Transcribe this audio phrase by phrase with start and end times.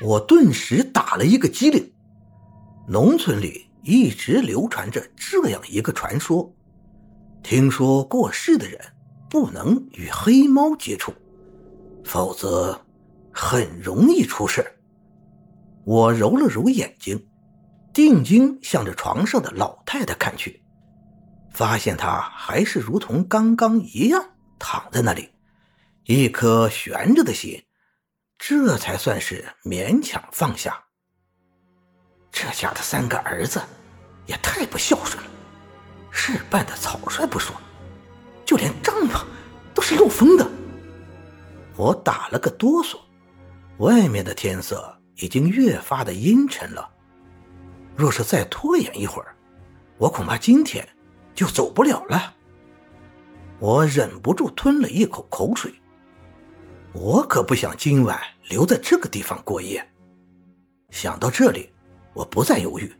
[0.00, 1.92] 我顿时打了一个激灵。
[2.88, 6.52] 农村里一直流传着这样一个传说：
[7.42, 8.80] 听说过世的人
[9.28, 11.12] 不能与黑猫接触，
[12.04, 12.80] 否则
[13.32, 14.64] 很容易出事。
[15.84, 17.26] 我揉了揉眼睛，
[17.92, 20.62] 定睛向着床上的老太太看去，
[21.50, 24.22] 发现她还是如同刚刚一样
[24.58, 25.28] 躺在那里，
[26.04, 27.62] 一颗悬着的心，
[28.42, 30.82] 这才算是勉强放下。
[32.32, 33.60] 这家的三个儿子
[34.24, 35.30] 也太不孝顺了，
[36.10, 37.54] 事办的草率不说，
[38.46, 39.26] 就连帐篷
[39.74, 40.50] 都是漏风的。
[41.76, 42.98] 我打了个哆嗦，
[43.76, 46.90] 外面的天色已经越发的阴沉了。
[47.94, 49.36] 若是再拖延一会儿，
[49.98, 50.88] 我恐怕今天
[51.34, 52.34] 就走不了了。
[53.58, 55.74] 我忍不住吞了一口口水，
[56.92, 59.86] 我可不想今晚留在这个地方过夜。
[60.90, 61.70] 想到这里。
[62.12, 62.92] 我不再犹豫，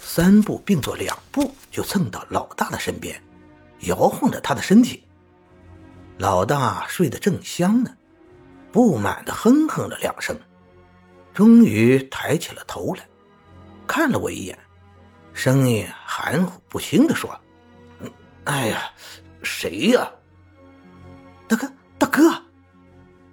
[0.00, 3.22] 三步并作两步就蹭到老大的身边，
[3.82, 5.04] 摇晃着他的身体。
[6.18, 7.96] 老大睡得正香呢，
[8.72, 10.36] 不满的哼哼了两声，
[11.32, 13.08] 终于抬起了头来，
[13.86, 14.58] 看了我一眼，
[15.32, 17.40] 声音含糊不清的说
[18.42, 18.90] ：“哎呀，
[19.44, 20.10] 谁呀？
[21.46, 22.42] 大哥，大哥，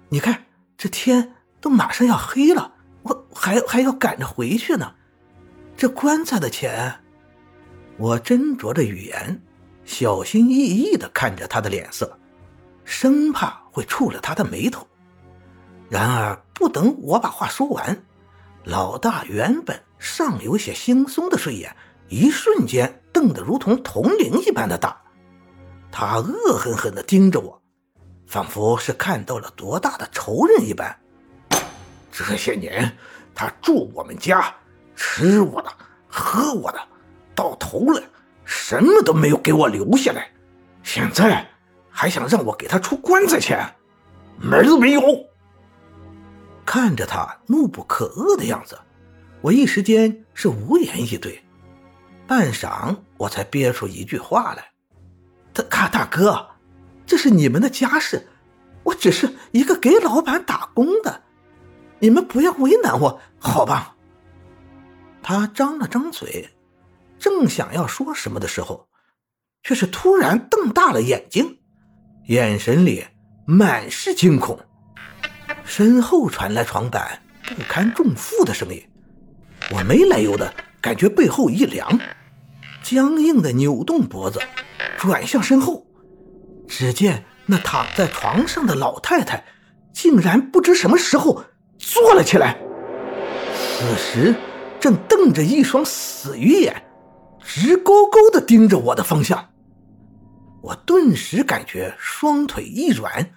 [0.08, 0.44] 你看
[0.76, 4.94] 这天都马上要黑了，我还还要赶着回去呢。”
[5.76, 7.00] 这棺材的钱，
[7.98, 9.42] 我斟酌着语言，
[9.84, 12.18] 小心翼翼的看着他的脸色，
[12.84, 14.86] 生怕会触了他的眉头。
[15.90, 18.02] 然而，不等我把话说完，
[18.64, 21.76] 老大原本尚有些惺忪的睡眼，
[22.08, 24.98] 一瞬间瞪得如同铜铃一般的大。
[25.92, 27.62] 他恶狠狠地盯着我，
[28.26, 30.94] 仿佛是看到了多大的仇人一般。
[32.10, 32.96] 这些年，
[33.34, 34.54] 他住我们家。
[34.98, 35.70] 吃我的，
[36.08, 36.80] 喝我的，
[37.34, 38.02] 到头来
[38.46, 40.30] 什么都没有给我留下来，
[40.82, 41.46] 现在
[41.90, 43.62] 还想让我给他出棺材钱，
[44.38, 45.02] 门都没有！
[46.64, 48.78] 看着他怒不可遏的样子，
[49.42, 51.44] 我一时间是无言以对。
[52.26, 54.64] 半晌，我才憋出一句话来
[55.52, 56.48] ：“大大哥，
[57.06, 58.26] 这是你们的家事，
[58.82, 61.22] 我只是一个给老板打工的，
[62.00, 63.96] 你们不要为难我，好吧？”
[65.22, 66.50] 他张了张嘴，
[67.18, 68.88] 正想要说什么的时候，
[69.62, 71.58] 却是突然瞪大了眼睛，
[72.26, 73.04] 眼神里
[73.44, 74.58] 满是惊恐。
[75.64, 77.22] 身后传来床板
[77.56, 78.80] 不堪重负的声音，
[79.72, 81.98] 我没来由的感觉背后一凉，
[82.82, 84.40] 僵硬的扭动脖子，
[84.96, 85.84] 转向身后，
[86.78, 89.46] 只见那躺在床上的老太太，
[89.94, 91.42] 竟然不知什么时候
[91.78, 92.58] 坐了起来。
[93.54, 94.34] 此时。
[94.78, 96.84] 正瞪着一双死鱼眼，
[97.42, 99.48] 直勾勾的盯着我的方向。
[100.62, 103.30] 我顿时感觉双腿一软，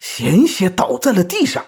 [0.00, 1.64] 险些倒在了地上。